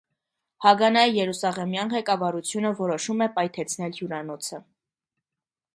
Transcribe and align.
Հագանայի 0.67 1.11
երուսաղեմյան 1.17 1.91
ղեկավարությունը 1.95 2.73
որոշում 2.81 3.21
է 3.27 3.29
պայթեցնել 3.37 3.95
հյուրանոցը։ 4.01 4.63